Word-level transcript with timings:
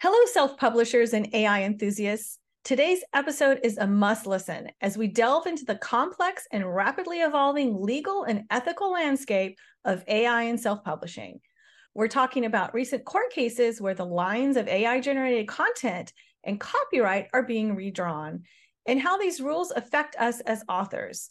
Hello, 0.00 0.16
self 0.26 0.56
publishers 0.56 1.12
and 1.12 1.28
AI 1.34 1.64
enthusiasts. 1.64 2.38
Today's 2.62 3.02
episode 3.14 3.58
is 3.64 3.78
a 3.78 3.86
must 3.88 4.28
listen 4.28 4.70
as 4.80 4.96
we 4.96 5.08
delve 5.08 5.48
into 5.48 5.64
the 5.64 5.74
complex 5.74 6.46
and 6.52 6.72
rapidly 6.72 7.18
evolving 7.18 7.82
legal 7.82 8.22
and 8.22 8.44
ethical 8.48 8.92
landscape 8.92 9.58
of 9.84 10.04
AI 10.06 10.42
and 10.44 10.60
self 10.60 10.84
publishing. 10.84 11.40
We're 11.94 12.06
talking 12.06 12.44
about 12.44 12.74
recent 12.74 13.04
court 13.06 13.32
cases 13.32 13.80
where 13.80 13.94
the 13.94 14.06
lines 14.06 14.56
of 14.56 14.68
AI 14.68 15.00
generated 15.00 15.48
content 15.48 16.12
and 16.44 16.60
copyright 16.60 17.26
are 17.32 17.42
being 17.42 17.74
redrawn, 17.74 18.44
and 18.86 19.00
how 19.00 19.18
these 19.18 19.40
rules 19.40 19.72
affect 19.72 20.14
us 20.14 20.38
as 20.42 20.62
authors. 20.68 21.28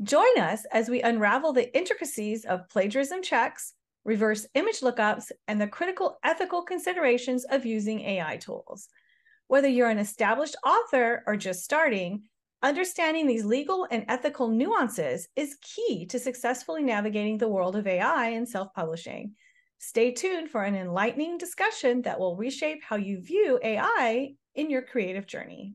Join 0.00 0.38
us 0.38 0.64
as 0.70 0.88
we 0.88 1.02
unravel 1.02 1.52
the 1.52 1.76
intricacies 1.76 2.44
of 2.44 2.68
plagiarism 2.68 3.24
checks, 3.24 3.72
reverse 4.06 4.46
image 4.54 4.80
lookups, 4.80 5.32
and 5.48 5.60
the 5.60 5.66
critical 5.66 6.18
ethical 6.24 6.62
considerations 6.62 7.44
of 7.50 7.66
using 7.66 8.00
AI 8.00 8.36
tools. 8.36 8.88
Whether 9.48 9.68
you're 9.68 9.90
an 9.90 9.98
established 9.98 10.56
author 10.64 11.24
or 11.26 11.36
just 11.36 11.64
starting, 11.64 12.22
understanding 12.62 13.26
these 13.26 13.44
legal 13.44 13.86
and 13.90 14.04
ethical 14.08 14.48
nuances 14.48 15.28
is 15.34 15.58
key 15.60 16.06
to 16.06 16.18
successfully 16.18 16.84
navigating 16.84 17.36
the 17.36 17.48
world 17.48 17.74
of 17.76 17.86
AI 17.86 18.28
and 18.30 18.48
self 18.48 18.72
publishing. 18.74 19.32
Stay 19.78 20.12
tuned 20.12 20.50
for 20.50 20.62
an 20.62 20.74
enlightening 20.74 21.36
discussion 21.36 22.00
that 22.02 22.18
will 22.18 22.36
reshape 22.36 22.82
how 22.82 22.96
you 22.96 23.20
view 23.20 23.58
AI 23.62 24.34
in 24.54 24.70
your 24.70 24.82
creative 24.82 25.26
journey. 25.26 25.74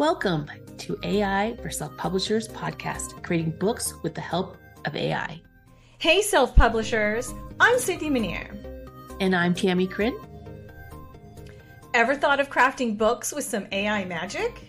Welcome 0.00 0.46
to 0.90 1.08
AI 1.08 1.56
for 1.62 1.70
Self 1.70 1.96
Publishers 1.96 2.48
podcast, 2.48 3.22
creating 3.22 3.52
books 3.58 3.94
with 4.02 4.14
the 4.14 4.20
help 4.20 4.56
of 4.84 4.96
AI. 4.96 5.40
Hey, 5.98 6.22
self 6.22 6.56
publishers, 6.56 7.32
I'm 7.60 7.78
Cynthia 7.78 8.10
Minear. 8.10 8.50
And 9.20 9.36
I'm 9.36 9.54
Tammie 9.54 9.86
Chrin. 9.86 10.18
Ever 11.94 12.16
thought 12.16 12.40
of 12.40 12.50
crafting 12.50 12.96
books 12.96 13.32
with 13.32 13.44
some 13.44 13.66
AI 13.72 14.04
magic? 14.04 14.60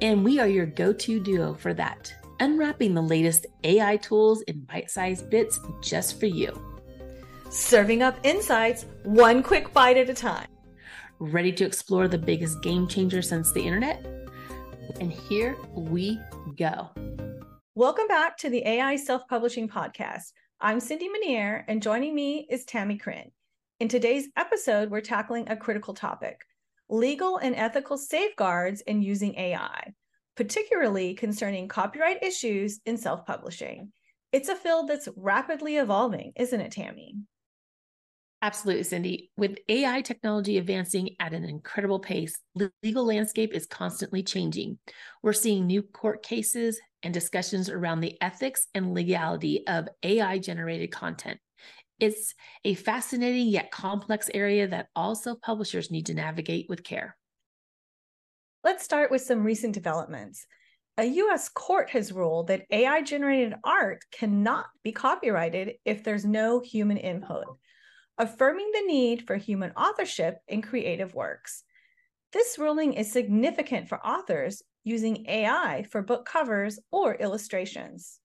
And 0.00 0.24
we 0.24 0.38
are 0.38 0.48
your 0.48 0.66
go 0.66 0.92
to 0.92 1.20
duo 1.20 1.54
for 1.54 1.74
that, 1.74 2.12
unwrapping 2.38 2.94
the 2.94 3.02
latest 3.02 3.46
AI 3.64 3.96
tools 3.96 4.42
in 4.42 4.60
bite 4.60 4.90
sized 4.90 5.28
bits 5.28 5.58
just 5.82 6.20
for 6.20 6.26
you. 6.26 6.58
Serving 7.50 8.02
up 8.02 8.16
insights 8.22 8.86
one 9.02 9.42
quick 9.42 9.72
bite 9.72 9.96
at 9.96 10.08
a 10.08 10.14
time. 10.14 10.46
Ready 11.18 11.52
to 11.52 11.64
explore 11.64 12.08
the 12.08 12.18
biggest 12.18 12.62
game 12.62 12.86
changer 12.86 13.22
since 13.22 13.52
the 13.52 13.60
internet? 13.60 14.29
And 14.98 15.12
here 15.12 15.56
we 15.74 16.18
go. 16.56 16.90
Welcome 17.74 18.08
back 18.08 18.36
to 18.38 18.50
the 18.50 18.66
AI 18.66 18.96
Self 18.96 19.22
Publishing 19.28 19.68
Podcast. 19.68 20.32
I'm 20.60 20.80
Cindy 20.80 21.08
Minear, 21.08 21.64
and 21.68 21.82
joining 21.82 22.14
me 22.14 22.46
is 22.50 22.64
Tammie 22.64 22.98
Chrin. 22.98 23.30
In 23.78 23.88
today's 23.88 24.28
episode, 24.36 24.90
we're 24.90 25.00
tackling 25.00 25.48
a 25.48 25.56
critical 25.56 25.94
topic 25.94 26.40
legal 26.88 27.36
and 27.36 27.54
ethical 27.54 27.96
safeguards 27.96 28.80
in 28.80 29.00
using 29.02 29.36
AI, 29.36 29.92
particularly 30.36 31.14
concerning 31.14 31.68
copyright 31.68 32.22
issues 32.22 32.80
in 32.84 32.96
self 32.96 33.24
publishing. 33.26 33.92
It's 34.32 34.48
a 34.48 34.56
field 34.56 34.88
that's 34.88 35.08
rapidly 35.16 35.76
evolving, 35.76 36.32
isn't 36.36 36.60
it, 36.60 36.72
Tammie? 36.72 37.16
Absolutely, 38.42 38.84
Cindy. 38.84 39.30
With 39.36 39.58
AI 39.68 40.00
technology 40.00 40.56
advancing 40.56 41.14
at 41.20 41.34
an 41.34 41.44
incredible 41.44 41.98
pace, 41.98 42.38
the 42.54 42.72
legal 42.82 43.04
landscape 43.04 43.52
is 43.52 43.66
constantly 43.66 44.22
changing. 44.22 44.78
We're 45.22 45.34
seeing 45.34 45.66
new 45.66 45.82
court 45.82 46.22
cases 46.22 46.80
and 47.02 47.12
discussions 47.12 47.68
around 47.68 48.00
the 48.00 48.16
ethics 48.22 48.66
and 48.74 48.94
legality 48.94 49.66
of 49.66 49.88
AI 50.02 50.38
generated 50.38 50.90
content. 50.90 51.38
It's 51.98 52.34
a 52.64 52.74
fascinating 52.74 53.48
yet 53.48 53.70
complex 53.70 54.30
area 54.32 54.66
that 54.68 54.88
all 54.96 55.14
self 55.14 55.38
publishers 55.42 55.90
need 55.90 56.06
to 56.06 56.14
navigate 56.14 56.64
with 56.70 56.82
care. 56.82 57.18
Let's 58.64 58.84
start 58.84 59.10
with 59.10 59.20
some 59.20 59.44
recent 59.44 59.74
developments. 59.74 60.46
A 60.96 61.04
US 61.04 61.50
court 61.50 61.90
has 61.90 62.10
ruled 62.10 62.46
that 62.46 62.64
AI 62.70 63.02
generated 63.02 63.54
art 63.64 64.02
cannot 64.10 64.66
be 64.82 64.92
copyrighted 64.92 65.74
if 65.84 66.02
there's 66.02 66.24
no 66.24 66.60
human 66.60 66.96
input 66.96 67.44
affirming 68.20 68.70
the 68.72 68.82
need 68.86 69.26
for 69.26 69.36
human 69.36 69.70
authorship 69.72 70.40
in 70.46 70.60
creative 70.60 71.14
works. 71.14 71.64
This 72.34 72.58
ruling 72.58 72.92
is 72.92 73.10
significant 73.10 73.88
for 73.88 73.98
authors 74.06 74.62
using 74.84 75.24
AI 75.26 75.86
for 75.90 76.02
book 76.02 76.26
covers 76.26 76.78
or 76.92 77.14
illustrations. 77.14 78.20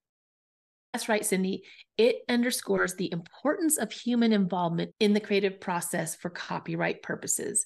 That's 0.93 1.07
right, 1.07 1.25
Cindy. 1.25 1.63
It 1.97 2.17
underscores 2.27 2.95
the 2.95 3.11
importance 3.11 3.77
of 3.77 3.91
human 3.91 4.33
involvement 4.33 4.91
in 4.99 5.13
the 5.13 5.21
creative 5.21 5.61
process 5.61 6.13
for 6.13 6.29
copyright 6.29 7.01
purposes. 7.01 7.65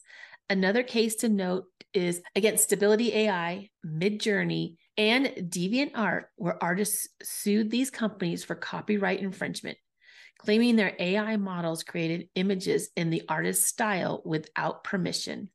Another 0.52 0.84
case 0.84 1.16
to 1.18 1.30
note 1.30 1.66
is 1.96 2.22
against 2.36 2.64
Stability 2.64 3.12
AI, 3.14 3.70
Midjourney, 3.84 4.76
and 4.98 5.28
DeviantArt, 5.28 6.26
where 6.36 6.64
artists 6.64 7.08
sued 7.24 7.72
these 7.72 7.90
companies 7.90 8.44
for 8.44 8.54
copyright 8.54 9.20
infringement 9.20 9.80
claiming 10.40 10.76
their 10.76 10.96
AI 10.98 11.38
models 11.38 11.84
created 11.84 12.30
images 12.34 12.90
in 12.96 13.12
the 13.12 13.24
artist's 13.30 13.68
style 13.68 14.22
without 14.26 14.84
permission. 14.84 15.50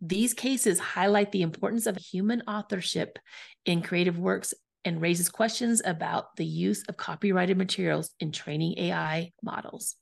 These 0.00 0.34
cases 0.34 0.78
highlight 0.78 1.32
the 1.32 1.42
importance 1.42 1.86
of 1.86 1.96
human 1.96 2.42
authorship 2.42 3.18
in 3.64 3.82
creative 3.82 4.18
works 4.18 4.54
and 4.84 5.00
raises 5.00 5.28
questions 5.28 5.82
about 5.84 6.36
the 6.36 6.44
use 6.44 6.84
of 6.88 6.96
copyrighted 6.96 7.58
materials 7.58 8.10
in 8.20 8.32
training 8.32 8.78
AI 8.78 9.32
models. 9.42 9.96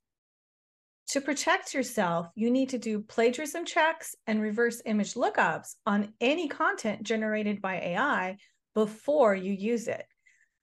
To 1.09 1.21
protect 1.21 1.73
yourself, 1.73 2.29
you 2.35 2.51
need 2.51 2.69
to 2.71 2.79
do 2.79 3.01
plagiarism 3.01 3.65
checks 3.65 4.15
and 4.27 4.43
reverse 4.43 4.83
image 4.85 5.15
lookups 5.15 5.75
on 5.87 6.13
any 6.21 6.49
content 6.49 7.03
generated 7.03 7.63
by 7.63 7.77
AI 7.77 8.37
before 8.75 9.35
you 9.35 9.53
use 9.53 9.89
it. 9.89 10.05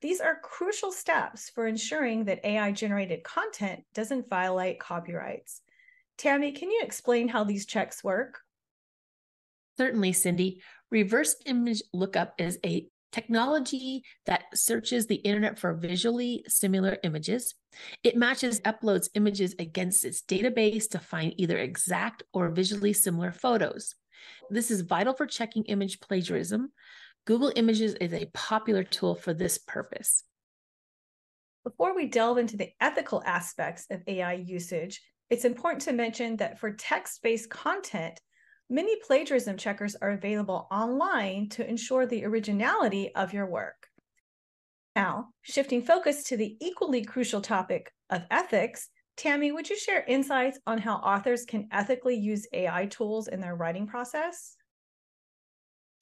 These 0.06 0.22
are 0.22 0.38
crucial 0.40 0.92
steps 0.92 1.50
for 1.50 1.66
ensuring 1.66 2.26
that 2.26 2.46
AI 2.46 2.72
generated 2.74 3.24
content 3.24 3.84
doesn't 3.96 4.30
violate 4.30 4.80
copyrights. 4.80 5.62
Tammie, 6.16 6.52
can 6.52 6.70
you 6.70 6.82
explain 6.84 7.28
how 7.28 7.44
these 7.44 7.66
checks 7.66 8.04
work? 8.04 8.42
Certainly, 9.78 10.14
Cindy. 10.14 10.62
Reverse 10.92 11.38
image 11.48 11.82
lookup 11.92 12.36
is 12.38 12.60
a 12.64 12.88
technology 13.12 14.04
that 14.28 14.44
searches 14.54 15.08
the 15.08 15.16
internet 15.16 15.58
for 15.58 15.74
visually 15.74 16.46
similar 16.48 17.00
images. 17.02 17.56
It 18.04 18.16
matches 18.16 18.62
uploads 18.62 19.10
images 19.16 19.56
against 19.58 20.06
its 20.06 20.22
database 20.22 20.88
to 20.92 21.00
find 21.00 21.34
either 21.38 21.58
exact 21.58 22.22
or 22.32 22.50
visually 22.52 22.94
similar 22.94 23.32
photos. 23.32 23.96
This 24.52 24.70
is 24.70 24.82
vital 24.82 25.16
for 25.16 25.26
checking 25.26 25.64
image 25.64 26.00
plagiarism, 26.00 26.72
Google 27.26 27.52
Images 27.56 27.96
is 27.96 28.14
a 28.14 28.30
popular 28.36 28.84
tool 28.84 29.16
for 29.16 29.34
this 29.34 29.58
purpose. 29.58 30.24
Before 31.64 31.96
we 31.96 32.06
delve 32.06 32.38
into 32.38 32.56
the 32.56 32.70
ethical 32.80 33.24
aspects 33.26 33.88
of 33.90 34.04
AI 34.06 34.34
usage, 34.34 35.02
it's 35.32 35.44
important 35.44 35.82
to 35.84 35.94
mention 35.94 36.38
that 36.38 36.60
for 36.60 36.72
text 36.72 37.24
based 37.24 37.50
content, 37.50 38.22
many 38.70 38.96
plagiarism 39.08 39.58
checkers 39.58 39.96
are 39.96 40.12
available 40.12 40.68
online 40.70 41.50
to 41.50 41.68
ensure 41.68 42.06
the 42.06 42.26
originality 42.26 43.14
of 43.16 43.34
your 43.34 43.48
work. 43.48 43.88
Now, 44.96 45.30
shifting 45.42 45.82
focus 45.82 46.26
to 46.26 46.38
the 46.38 46.56
equally 46.62 47.04
crucial 47.04 47.42
topic 47.42 47.92
of 48.12 48.22
ethics, 48.30 48.88
Tammie, 49.18 49.52
would 49.52 49.68
you 49.68 49.80
share 49.80 50.06
insights 50.08 50.60
on 50.68 50.78
how 50.78 50.98
authors 50.98 51.44
can 51.44 51.70
ethically 51.72 52.16
use 52.16 52.46
AI 52.54 52.86
tools 52.86 53.28
in 53.28 53.42
their 53.42 53.56
writing 53.56 53.88
process? 53.88 54.56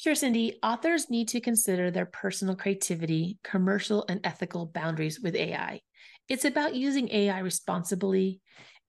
Sure, 0.04 0.16
Cindy. 0.16 0.60
Authors 0.62 1.10
need 1.10 1.30
to 1.30 1.40
consider 1.40 1.90
their 1.90 2.06
personal 2.06 2.58
creativity, 2.58 3.40
commercial, 3.42 4.04
and 4.10 4.20
ethical 4.26 4.66
boundaries 4.66 5.22
with 5.22 5.34
AI. 5.34 5.80
It's 6.28 6.44
about 6.44 6.76
using 6.76 7.10
AI 7.10 7.40
responsibly 7.40 8.42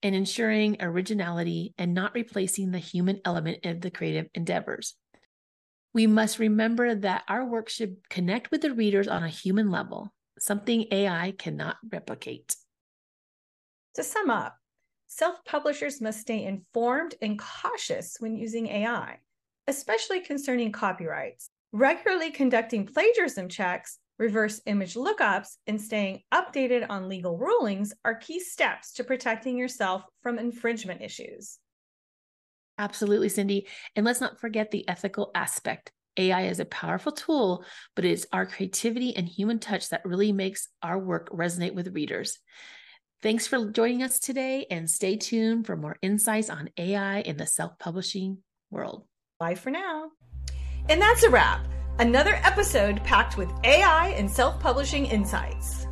and 0.03 0.17
ensuring 0.17 0.79
originality 0.81 1.73
and 1.79 1.95
not 1.95 2.17
replacing 2.17 2.73
the 2.73 2.81
human 2.81 3.21
element 3.25 3.65
of 3.65 3.81
the 3.81 3.93
creative 3.93 4.27
endeavors. 4.35 4.97
We 5.93 6.09
must 6.09 6.41
remember 6.41 6.97
that 6.97 7.23
our 7.29 7.47
work 7.47 7.69
should 7.69 7.99
connect 8.11 8.51
with 8.51 8.63
the 8.63 8.75
readers 8.75 9.07
on 9.07 9.23
a 9.23 9.29
human 9.29 9.71
level, 9.71 10.13
something 10.41 10.87
AI 10.91 11.33
cannot 11.39 11.77
replicate. 11.93 12.57
To 13.95 14.03
sum 14.03 14.31
up, 14.31 14.57
self 15.07 15.45
publishers 15.45 16.01
must 16.01 16.23
stay 16.23 16.45
informed 16.45 17.15
and 17.23 17.39
cautious 17.39 18.17
when 18.19 18.35
using 18.35 18.67
AI 18.67 19.19
especially 19.67 20.21
concerning 20.21 20.73
copyrights. 20.73 21.51
Regularly 21.73 22.31
conducting 22.31 22.87
plagiarism 22.87 23.49
checks, 23.49 23.99
reverse 24.19 24.61
image 24.67 24.95
lookups, 24.95 25.57
and 25.67 25.81
staying 25.81 26.23
updated 26.33 26.87
on 26.89 27.09
legal 27.09 27.37
rulings 27.37 27.93
are 28.05 28.15
key 28.15 28.39
steps 28.39 28.93
to 28.93 29.05
protecting 29.05 29.59
yourself 29.59 30.05
from 30.23 30.39
infringement 30.39 31.03
issues. 31.03 31.59
Absolutely, 32.79 33.29
Cindy. 33.29 33.67
And 33.95 34.05
let's 34.05 34.21
not 34.21 34.41
forget 34.41 34.71
the 34.71 34.89
ethical 34.89 35.31
aspect. 35.35 35.93
AI 36.17 36.43
is 36.47 36.61
a 36.61 36.65
powerful 36.65 37.13
tool, 37.13 37.65
but 37.97 38.05
it's 38.05 38.27
our 38.33 38.47
creativity 38.47 39.17
and 39.17 39.29
human 39.29 39.59
touch 39.59 39.89
that 39.91 40.05
really 40.05 40.33
makes 40.33 40.69
our 40.83 40.99
work 40.99 41.29
resonate 41.31 41.75
with 41.75 41.95
readers. 41.95 42.39
Thanks 43.23 43.47
for 43.47 43.71
joining 43.71 44.03
us 44.03 44.19
today 44.19 44.67
and 44.71 44.89
stay 44.89 45.17
tuned 45.17 45.67
for 45.67 45.77
more 45.77 45.97
insights 46.03 46.51
on 46.51 46.71
AI 46.77 47.21
in 47.21 47.37
the 47.37 47.47
self 47.47 47.79
publishing 47.79 48.39
world. 48.71 49.07
Bye 49.45 49.55
for 49.55 49.69
now. 49.69 50.11
And 50.89 51.03
that's 51.03 51.23
a 51.23 51.29
wrap. 51.29 51.67
Another 51.99 52.41
episode 52.45 53.05
packed 53.05 53.37
with 53.37 53.51
AI 53.63 54.15
and 54.17 54.31
self 54.31 54.59
publishing 54.59 55.05
insights. 55.05 55.87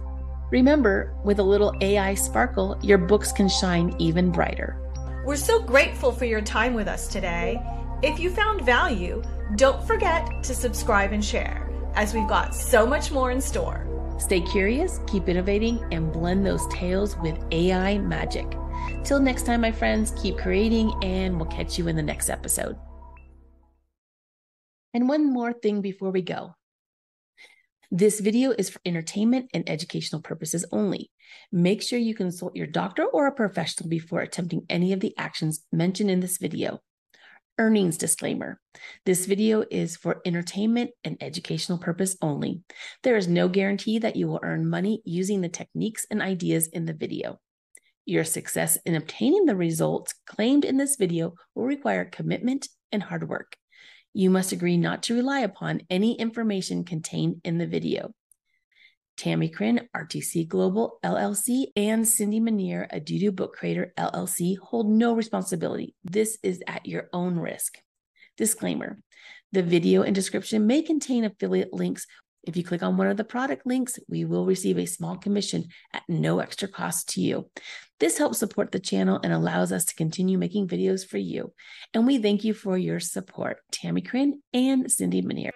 Remember, 0.50 1.14
with 1.22 1.38
a 1.38 1.42
little 1.42 1.74
AI 1.82 2.14
sparkle, 2.14 2.78
your 2.80 2.96
books 2.96 3.30
can 3.30 3.50
shine 3.50 3.94
even 3.98 4.32
brighter. 4.32 4.80
We're 5.26 5.36
so 5.36 5.60
grateful 5.60 6.12
for 6.12 6.24
your 6.24 6.40
time 6.40 6.72
with 6.72 6.88
us 6.88 7.08
today. 7.08 7.60
If 8.02 8.18
you 8.18 8.30
found 8.30 8.64
value, 8.64 9.22
don't 9.56 9.86
forget 9.86 10.42
to 10.44 10.54
subscribe 10.54 11.12
and 11.12 11.22
share, 11.22 11.70
as 11.94 12.14
we've 12.14 12.26
got 12.26 12.54
so 12.54 12.86
much 12.86 13.10
more 13.12 13.32
in 13.32 13.40
store. 13.42 13.86
Stay 14.18 14.40
curious, 14.40 14.98
keep 15.06 15.28
innovating, 15.28 15.84
and 15.92 16.10
blend 16.10 16.46
those 16.46 16.66
tales 16.68 17.18
with 17.18 17.36
AI 17.50 17.98
magic. 17.98 18.46
Till 19.04 19.20
next 19.20 19.44
time, 19.44 19.60
my 19.60 19.72
friends, 19.72 20.14
keep 20.16 20.38
creating, 20.38 20.90
and 21.04 21.36
we'll 21.36 21.50
catch 21.50 21.76
you 21.76 21.88
in 21.88 21.96
the 21.96 22.02
next 22.02 22.30
episode. 22.30 22.78
And 24.94 25.08
one 25.08 25.32
more 25.32 25.52
thing 25.52 25.80
before 25.80 26.10
we 26.10 26.22
go. 26.22 26.54
This 27.90 28.20
video 28.20 28.54
is 28.56 28.70
for 28.70 28.80
entertainment 28.84 29.50
and 29.52 29.68
educational 29.68 30.22
purposes 30.22 30.64
only. 30.72 31.10
Make 31.50 31.82
sure 31.82 31.98
you 31.98 32.14
consult 32.14 32.56
your 32.56 32.66
doctor 32.66 33.04
or 33.04 33.26
a 33.26 33.32
professional 33.32 33.88
before 33.88 34.20
attempting 34.20 34.64
any 34.70 34.92
of 34.92 35.00
the 35.00 35.14
actions 35.18 35.64
mentioned 35.72 36.10
in 36.10 36.20
this 36.20 36.38
video 36.38 36.80
earnings 37.58 37.96
disclaimer. 37.96 38.60
This 39.04 39.26
video 39.26 39.64
is 39.70 39.96
for 39.96 40.20
entertainment 40.24 40.90
and 41.04 41.16
educational 41.20 41.78
purpose 41.78 42.16
only. 42.22 42.62
There 43.02 43.16
is 43.16 43.28
no 43.28 43.48
guarantee 43.48 43.98
that 43.98 44.16
you 44.16 44.26
will 44.26 44.40
earn 44.42 44.68
money 44.68 45.02
using 45.04 45.40
the 45.40 45.48
techniques 45.48 46.06
and 46.10 46.22
ideas 46.22 46.68
in 46.68 46.86
the 46.86 46.94
video. 46.94 47.38
Your 48.04 48.24
success 48.24 48.78
in 48.84 48.94
obtaining 48.94 49.46
the 49.46 49.54
results 49.54 50.14
claimed 50.26 50.64
in 50.64 50.76
this 50.76 50.96
video 50.96 51.34
will 51.54 51.64
require 51.64 52.04
commitment 52.04 52.68
and 52.90 53.02
hard 53.02 53.28
work. 53.28 53.56
You 54.14 54.28
must 54.28 54.52
agree 54.52 54.76
not 54.76 55.02
to 55.04 55.14
rely 55.14 55.40
upon 55.40 55.82
any 55.88 56.18
information 56.18 56.84
contained 56.84 57.40
in 57.44 57.58
the 57.58 57.66
video. 57.66 58.12
Tammie 59.16 59.48
Chrin, 59.48 59.88
RTC 59.96 60.48
Global 60.48 60.98
LLC, 61.04 61.66
and 61.76 62.06
Cindy 62.06 62.40
Minear, 62.40 62.88
Adudu 62.92 63.34
Book 63.34 63.54
Creator 63.56 63.92
LLC, 63.98 64.58
hold 64.58 64.90
no 64.90 65.14
responsibility. 65.14 65.94
This 66.04 66.38
is 66.42 66.62
at 66.66 66.86
your 66.86 67.08
own 67.12 67.38
risk. 67.38 67.78
Disclaimer 68.36 68.98
The 69.52 69.62
video 69.62 70.02
and 70.02 70.14
description 70.14 70.66
may 70.66 70.82
contain 70.82 71.24
affiliate 71.24 71.72
links. 71.72 72.06
If 72.44 72.56
you 72.56 72.64
click 72.64 72.82
on 72.82 72.96
one 72.96 73.06
of 73.06 73.16
the 73.16 73.24
product 73.24 73.66
links, 73.66 73.98
we 74.08 74.24
will 74.24 74.44
receive 74.44 74.78
a 74.78 74.86
small 74.86 75.16
commission 75.16 75.68
at 75.92 76.02
no 76.08 76.40
extra 76.40 76.68
cost 76.68 77.10
to 77.10 77.20
you. 77.20 77.48
This 78.02 78.18
helps 78.18 78.38
support 78.38 78.72
the 78.72 78.80
channel 78.80 79.20
and 79.22 79.32
allows 79.32 79.70
us 79.70 79.84
to 79.84 79.94
continue 79.94 80.36
making 80.36 80.66
videos 80.66 81.06
for 81.06 81.18
you. 81.18 81.52
And 81.94 82.04
we 82.04 82.18
thank 82.18 82.42
you 82.42 82.52
for 82.52 82.76
your 82.76 82.98
support, 82.98 83.58
Tammie 83.70 84.00
Chrin 84.00 84.42
and 84.52 84.90
Cindy 84.90 85.22
Minear. 85.22 85.52